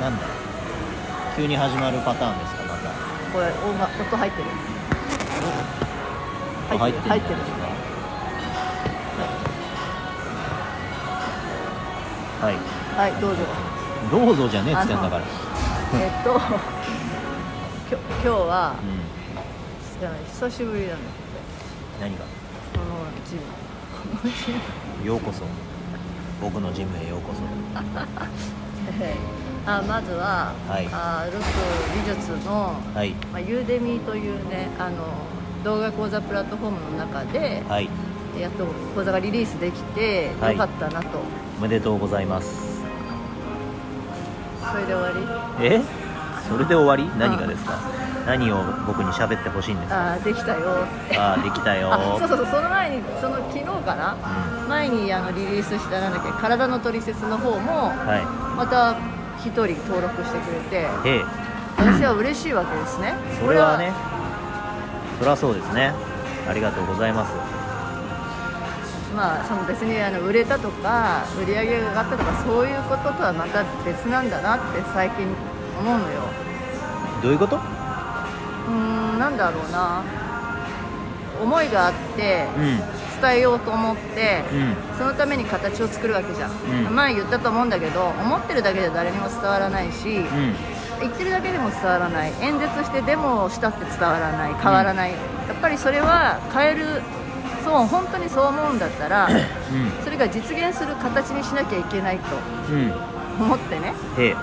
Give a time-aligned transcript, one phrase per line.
[0.00, 0.26] なんだ
[1.36, 2.90] 急に始まるパターンですかまた。
[3.32, 4.44] これ音が音入ってる。
[6.78, 7.08] 入ってる。
[7.08, 7.36] 入ってる
[12.40, 12.54] はい。
[12.98, 13.42] はいどうぞ。
[14.10, 15.22] どうぞじゃねえっつってんだから。
[15.94, 16.38] えっと
[17.88, 19.14] きょ今日はうん。
[20.28, 20.96] 久しぶりなんだ
[22.00, 22.24] 何が？
[22.74, 22.84] この
[23.26, 23.40] ジム。
[24.20, 24.52] このジ
[25.02, 25.06] ム。
[25.06, 25.42] ようこそ。
[26.40, 27.40] 僕のジムへようこそ。
[29.00, 30.88] え ーあまずは、はい。
[30.92, 31.44] あルク
[31.94, 33.10] 美術の、はい。
[33.32, 35.06] まあ、ユーデミーというねあの
[35.64, 37.88] 動画講座プラットフォームの中ではい。
[38.38, 40.56] やっと講座がリリースできてよはい。
[40.56, 41.18] かったなと、
[41.58, 42.82] おめでとうございます。
[44.70, 45.66] それで終わり？
[45.66, 45.80] え？
[46.48, 47.08] それで終わり？
[47.18, 47.78] 何がですか？
[48.26, 48.56] 何を
[48.86, 50.10] 僕に喋ってほしいんですか？
[50.10, 50.86] ああできたよ。
[51.16, 51.92] ああできたよ。
[51.92, 54.14] あそうそうそうその前にその昨日かな？
[54.64, 58.96] う前にあのリリースしたなんだっけ体のトリセツの方もんはまた
[59.44, 60.76] 一人登録してくれて
[61.08, 61.24] いへえ。
[61.76, 63.14] 私は嬉しいわけですね。
[63.40, 63.92] それはね
[65.18, 65.92] そりゃそうですね。
[66.48, 67.32] ありがとうございます。
[69.16, 75.26] まあその別にあの売れたとか売り上げが上がったとかそういうこととはまた別なんだなって最近
[75.78, 76.04] 思うのよ。
[77.22, 77.56] どういうこと？
[77.56, 80.02] うーんなんだろうな。
[81.42, 82.80] 思いがあってうん
[83.20, 84.98] 伝えようと思ってうん。
[84.98, 86.50] そのために形を作るわけじゃん、
[86.86, 86.94] うん。
[86.94, 90.54] 前言ったと思うんだけど思ってるだけじゃ誰にも伝わらないし、うん。
[91.00, 92.32] 言ってるだけでも伝わらない。
[92.40, 94.54] 演説してデモをしたって伝わらない。
[94.54, 95.16] 変わらない、や
[95.52, 97.02] っぱりそれは変える。
[97.64, 99.26] そう本当にそう思うんだったら
[100.04, 102.36] それが実現する形にしなきゃいけないと
[103.40, 103.94] 思ってね。
[104.18, 104.36] へえ。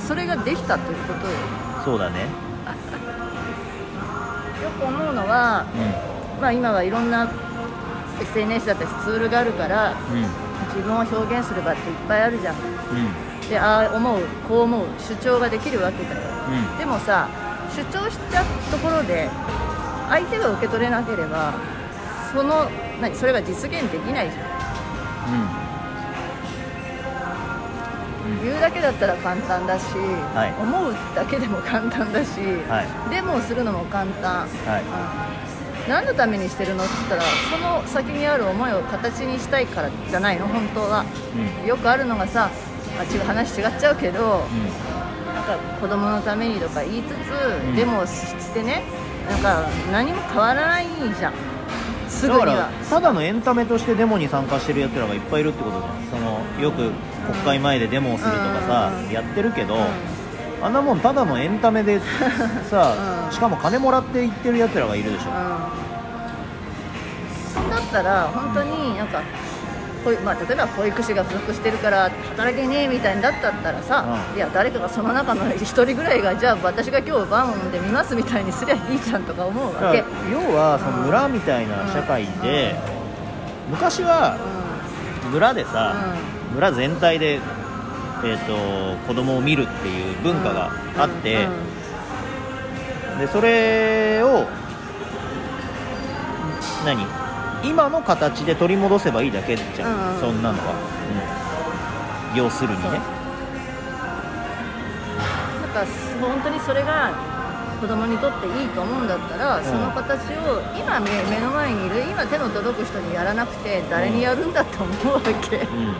[0.00, 1.32] それができたということよ。
[1.32, 1.38] よ
[1.84, 2.26] そうだね。
[4.74, 5.66] く思うのは、
[6.38, 7.28] うまあ、今はいろんな
[8.20, 10.22] SNS だったりツールがあるからんうん。
[10.74, 12.54] 自分を表現する場っていっぱいあるじゃん。
[12.56, 13.48] うん。
[13.48, 16.20] でああ思うこう思う主張ができるわけだよ。
[16.48, 16.78] うん。
[16.78, 17.28] でもさ
[17.70, 19.28] 主張したところで
[20.08, 21.54] 相手が受け取れなければ
[22.32, 22.68] その
[23.00, 24.44] 何それが実現できないじゃん。
[24.46, 25.64] うん。
[28.42, 29.84] 言うだけだったら簡単だし、
[30.34, 30.62] はい。
[30.62, 33.10] 思うだけでも簡単だし、はい。
[33.10, 34.82] デモをするのも簡単、はい。
[34.82, 35.53] うん
[35.88, 36.84] 何のためにしてるの？
[36.84, 40.48] って言ったらその先にある思いを形にしたいからじゃないの？
[40.48, 41.04] 本当は。
[41.62, 41.68] うん。
[41.68, 42.50] よくあるのがさ
[42.98, 45.34] あ違う話違っちゃうけどうん。
[45.34, 47.76] なんか子供のためにとか言いつつ、ん。
[47.76, 48.84] デモをしてね
[49.28, 50.86] なんか何も変わらない
[51.18, 51.34] じゃん。
[52.08, 52.46] すぐには。
[52.46, 56.92] だからただのエンタメとしてデモに参加してるやつらがいっぱいいるってことじゃんそのよく
[57.26, 59.10] 国会前でデモをするとかさ、うん。
[59.10, 59.76] やってるけど、
[60.64, 62.00] あんなもんただのエンタメで
[62.70, 62.94] さ、
[63.26, 63.32] うん。
[63.32, 65.34] しかも金もらって行ってるやつらがいるでしょ、うん。
[67.52, 69.20] そんだったら本当になんか
[70.22, 74.36] まあ、例えば保育士が不足してるから働けねえみたいにだったったらさ、うん。
[74.36, 82.76] いや誰かがその中の一人ぐらいがじゃあ私が今日バンで見ますみたいにすりゃいいじゃんとか思うわけ、要はその村みたいな社会で、
[83.70, 84.36] 昔は
[85.32, 85.94] 村でさ、
[86.54, 87.40] 村全体で、
[88.26, 91.46] えー、と子供を見るっていう文化があって、
[93.18, 94.46] でそれを
[96.84, 97.06] 何？
[97.62, 100.74] 今の形で取り戻せばいいだけじゃん、そんなのは、
[102.32, 103.00] うん、要するにね。
[105.60, 105.86] なんか
[106.20, 107.12] 本当にそれが
[107.80, 109.64] 子供にとっていいと思うんだったら、ん。
[109.64, 115.94] その形を今目目の前にいる今手の届く人にやらなくて誰にやるんだって思うわけ、でうん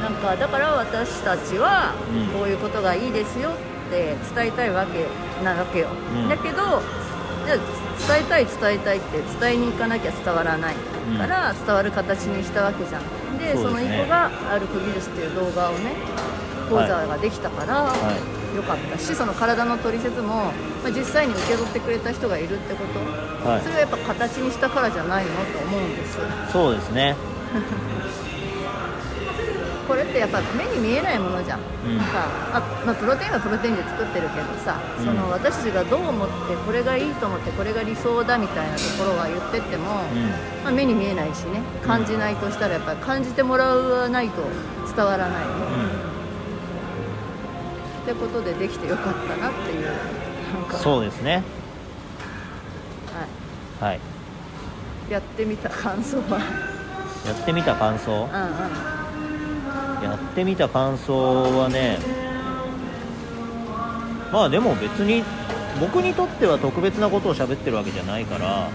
[0.00, 2.38] なんかだから私たちはうん。
[2.38, 5.06] こういうことがいいですよって伝えたいわけ
[5.44, 6.28] なわけよ、うん。
[6.28, 6.56] だけど
[7.46, 7.58] じゃあ
[8.08, 10.74] 伝えたい伝えたいって伝えに行かなきゃ伝わらない。
[11.18, 13.02] から伝わる形にしたわけじゃん。
[13.38, 15.92] でそその一個が歩く技術っていう動画をね
[16.70, 17.92] 講座ができたから、は
[18.54, 20.52] よかったしその体の取説も、ま
[20.86, 22.84] あ、実際に受け取ってくれた人がいるってこ
[23.42, 23.60] と、はい。
[23.62, 25.30] それはやっぱ形にしたからじゃないの？
[25.30, 26.18] と思うんです
[26.52, 27.16] そうですね
[29.88, 31.98] これってやっぱ目に見えないものじゃん、うん。
[31.98, 35.04] なんかあ、まあ、プロテインはプロテインで作ってるけどさ、うん。
[35.04, 36.32] その私たちがどう思って
[36.64, 40.30] これがいいと思ってこれが理想だみたいなところは言ってっても、うん。
[40.64, 41.60] まあ、目に見えないしね。
[41.84, 44.42] 感じないとしたらやっぱり感じてもらわないと
[44.94, 45.46] 伝わらない、っ
[48.06, 49.92] てことでできてよかったなっていうな
[50.60, 50.78] んか。
[50.78, 51.42] そうですね。
[53.80, 54.00] ははい。
[55.08, 56.38] い、やってみた感想は。
[57.26, 58.12] やってみた感想？
[58.12, 58.28] うんうん
[60.02, 61.14] やってみた感想
[61.58, 61.98] はね
[64.32, 65.22] まあでも別に
[65.80, 68.68] 僕にとっては特別なことを喋ってるわけじゃないから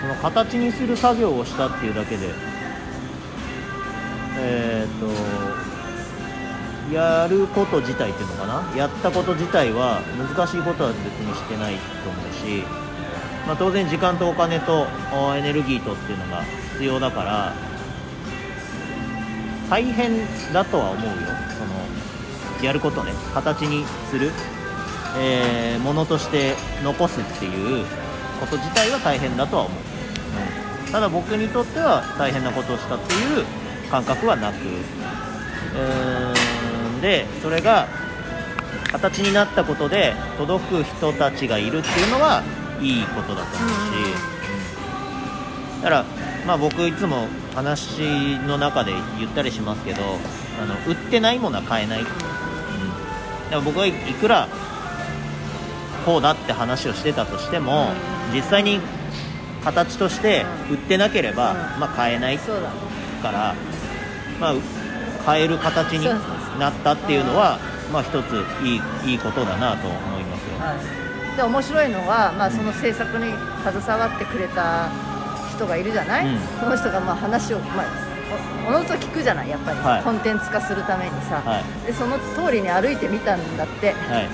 [0.00, 2.30] その形にする作業をしたっていうだけで
[4.42, 5.06] えっ、と
[6.94, 8.76] やること自体っていうのかな？
[8.76, 12.64] やったこと自体は難しいことは別にしてないと思うし、
[13.46, 14.86] まあ、当然時間とお金と
[15.36, 16.42] エネルギーとっていうのが
[16.72, 17.69] 必要だから
[19.70, 20.18] 大変
[20.52, 21.12] だとは思うよ。
[21.56, 23.12] そのやることね。
[23.32, 24.32] 形にする、
[25.18, 27.86] えーものとして残すっていう
[28.38, 29.78] こと自体は大変だとは思う、
[30.86, 33.44] うん、ただ僕にとっては大変なことをしたっていう
[33.90, 34.56] 感覚はなく。
[34.56, 37.00] うーん。
[37.00, 37.88] でそれが
[38.92, 42.42] 形になったことで届く人たちがいるっていうのは
[42.82, 43.74] いいことだと思うし、
[45.76, 45.82] うん。
[45.82, 46.04] だから、
[46.46, 50.02] まあ、僕いつも話の中で言ったりしますけど
[50.62, 52.16] あの売ってないものは買えない、うん、だか
[53.50, 54.48] ら僕はいくら
[56.04, 57.88] こうだって話をしてたとしても
[58.32, 58.80] 実際に
[59.62, 61.80] 形として売ってなければ、うん。
[61.80, 63.54] まあ、買えないから、
[64.40, 64.54] まあ、
[65.24, 66.06] 買える形に
[66.58, 67.58] なったっていうのは、
[67.92, 68.76] まあ、一つい
[69.08, 70.58] いいいことだなと思いますよ。
[70.58, 70.74] は
[71.34, 73.32] い、で面白いのは、まあ、その制作に
[73.62, 74.88] 携わってくれた
[75.60, 76.40] 人がいるじゃない、うん。
[76.58, 77.86] その人がまあ話を、まあ、
[78.66, 79.50] おおのずと聞くじゃない？
[79.50, 80.02] やっぱり、はい。
[80.02, 81.86] コンテンツ化するためにさ、はい。
[81.86, 83.92] でその通りに歩いてみたんだって。
[83.92, 84.28] はい。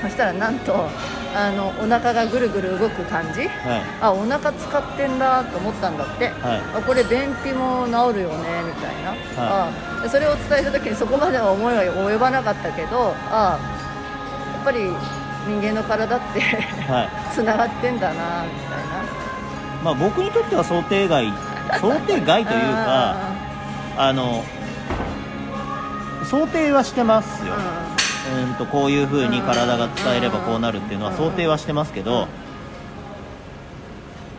[0.00, 0.88] そしたらなんと
[1.36, 3.42] あのお腹がぐるぐる動く感じ？
[3.42, 3.50] はい。
[4.00, 6.60] あお腹使ってんだと思ったんだって、はい。
[6.74, 8.62] あこれ便秘も治るよね？
[8.64, 9.70] みたいな、あ
[10.02, 13.58] でそれを伝えた時にそこまでは思いは及ばなかったけどあ
[14.54, 14.90] やっぱり
[15.46, 17.08] 人間の体ってはい。
[17.34, 19.04] つながってんだなみたいな
[19.82, 21.32] まあ、僕にとっては想定外
[21.80, 23.16] 想定外というか
[23.96, 24.44] あの
[26.24, 27.54] 想定はしてますよ、
[28.48, 28.54] うん。
[28.54, 32.28] とこういう風に体が伝えればこうなるっていうのは想定はしてますけど、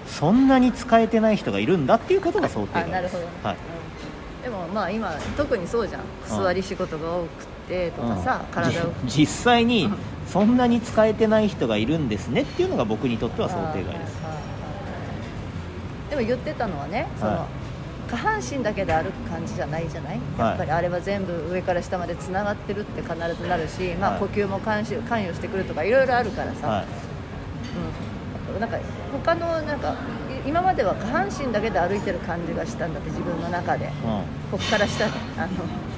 [0.08, 3.18] そんなに使えてない人がいるんだっていうことが想定外です。
[3.44, 3.56] はい。
[3.56, 4.44] うん。
[4.44, 6.04] でもまあ今特にそうじゃん。
[6.28, 8.54] 座り仕事が多くてとかさ、うん。
[8.54, 8.94] 体を。
[9.06, 9.90] じ実際に
[10.28, 14.21] そんなに使えてない人がいるんですねっていうのが僕にとっては想定外です
[16.12, 17.48] でも言ってたのはねその、は
[18.10, 20.48] 下半身だけで歩く感じじゃないじゃない、はい。
[20.50, 24.20] やっぱりあれは全部上から下までつながってるって必ずなるし、まあ、はい。
[24.20, 26.86] 呼吸も関与関与してくるとかいろいろあるからさ、はい。
[28.54, 28.78] うん、なんか
[29.14, 29.96] 他のなんか
[30.46, 33.86] い今までは下半身だけで歩いてる感じがしたんだって自分の中で。
[33.86, 33.92] うん。
[34.52, 35.12] こっから下で。
[35.38, 35.48] あの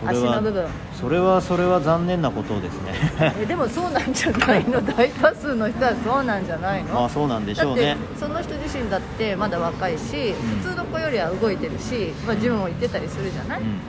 [0.08, 0.66] 足の部分。
[1.00, 2.94] それはそれは残念なことですね。
[3.42, 4.82] えでもそうなんじゃないの？
[4.86, 6.94] 大多数の人はそうなんじゃないの？
[6.94, 7.98] まあそうなんでしょうね。
[8.20, 10.60] その人自身だってまだ若いし、うん。
[10.60, 13.80] 普通の子よりは動いてるし、まあ、ジムも行ってたりするじゃない、うん。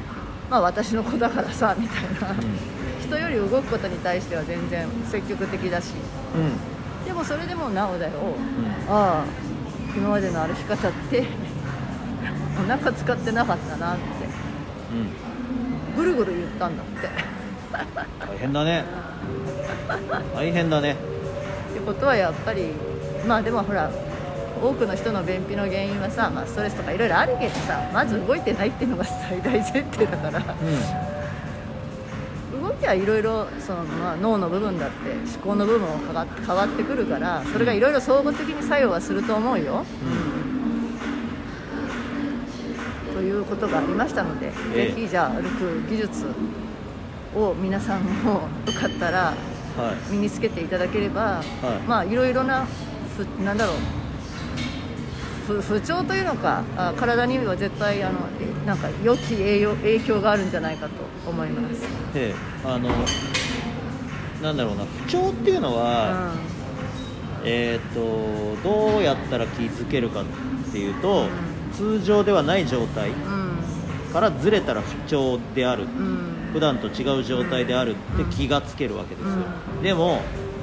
[0.51, 2.35] まあ私の子だからさみたいな、う
[3.03, 5.93] 人より動くことに対しては全然積極的だし。
[7.07, 8.13] でもそれでもなおだよ、
[8.89, 8.95] うん。
[8.95, 9.25] ああ
[9.97, 11.25] 今までの歩き方って
[12.59, 14.03] お腹使ってなかったなって。
[14.93, 14.97] う
[15.31, 15.34] ん
[15.97, 17.09] ぐるぐる言ったんだって。
[18.27, 18.85] 大変だね。
[20.35, 20.97] 大変だね。
[21.71, 22.73] ってことはやっぱり
[23.27, 23.91] まあでもほら
[24.63, 30.41] 多くの人の便秘の原因はさ、まあ、ストレスとかいろいろあるけどさまず動いてないっていうのが最大前提だから。
[32.63, 39.85] 動きはいろいろその、まあ、脳の部分だって思考の部分も変わって変わってくるからそれがいろいろ総合的に作用はすると思うよ。
[39.85, 40.44] と
[43.45, 44.95] いうことがありましたので、ええ。
[44.95, 46.27] ぜひじゃあ歩く技術
[47.37, 48.41] を皆さんもよ
[48.79, 49.35] かったら
[49.77, 50.13] はい。
[50.13, 51.89] 身につけていただければ、はい。
[51.89, 52.67] まあいろいろな
[53.17, 53.77] ふなんだろう
[55.47, 60.93] 不不調というのかあ体には絶対あのえなんか良き栄養影響があるんじゃないかと
[61.29, 61.83] 思います。
[62.15, 62.35] で
[62.65, 62.91] あの
[64.43, 66.35] なんだろうな不調っていうのは、
[67.45, 70.25] えっ、とどうやったら気づけるかっ
[70.71, 71.27] ていうと、
[71.77, 74.13] 通常ではない状態うん。
[74.13, 75.85] からずれたら不調である。
[75.85, 75.89] うん。
[75.89, 79.33] うん普段と違う状態であるって気がつけるわけですよ、
[79.83, 80.21] でも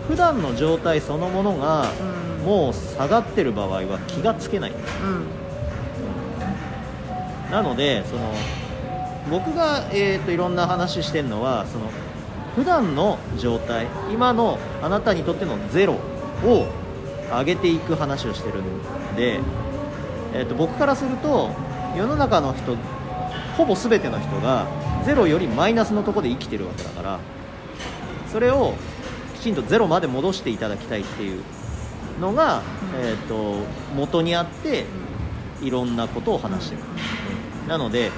[0.08, 1.92] 普段の状態そのものが
[2.40, 2.46] うん。
[2.46, 4.72] もう下がってる場合は気がつけない。
[4.72, 5.08] んですう
[7.50, 7.52] ん。
[7.52, 8.34] なのでその
[9.30, 11.92] 僕が、えー、といろんな話してるのはその
[12.56, 15.96] 普段の状態今のあなたにとってのゼロ
[16.46, 16.68] を
[17.30, 19.42] 上げていく話をしてるんで、
[20.34, 21.52] えー、と僕からすると
[21.96, 22.76] 世の中の人
[23.58, 24.68] ほぼ全ての人が
[25.06, 27.20] ゼロよりマイナスのところで生きてるわけだから
[28.32, 28.76] それを
[29.36, 31.44] きちんとゼロまで戻していただきたいっていう
[32.20, 32.62] のが、
[33.02, 33.56] えー、と
[33.96, 34.86] 元にあって
[35.62, 36.82] いろんなことを話してる、
[37.68, 38.12] なので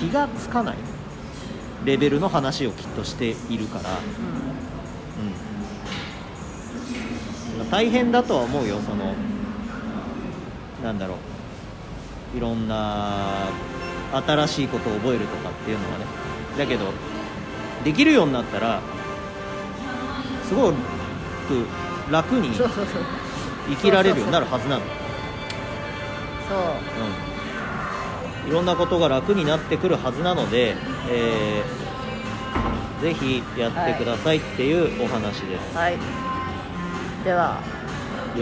[0.00, 0.76] 気がつかない。
[1.84, 3.98] レベルの話をきっとしているから、うん、
[7.70, 9.14] 大変だとは思うよその
[10.82, 12.36] なんだろう。
[12.36, 13.48] いろんな
[14.26, 16.04] 新しいことを覚えるとかっていうのはね。
[16.58, 16.92] だけど
[17.84, 18.80] できるようになったら
[20.48, 20.74] すごく
[22.10, 22.68] 楽に生
[23.76, 24.82] きられるようになるはずなの。
[26.48, 26.58] そう。
[28.44, 30.76] うん、いろんなことが楽になってくるはずなので、
[31.10, 31.84] えー
[33.04, 35.98] ぜひやってくださいっていうお話です、はい。
[35.98, 36.23] ではよ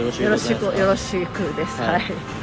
[0.05, 1.81] ろしいよろしくよろしくです。
[1.81, 1.91] はい。
[1.93, 2.42] はい